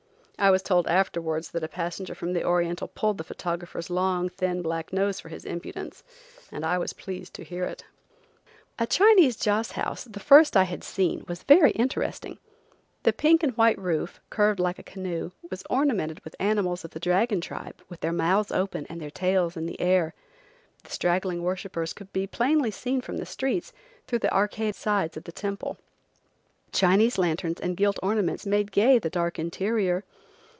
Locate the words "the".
2.33-2.43, 3.19-3.23, 10.03-10.19, 13.03-13.13, 16.89-16.99, 19.67-19.79, 20.83-20.89, 23.17-23.27, 24.25-24.33, 25.25-25.31, 28.97-29.07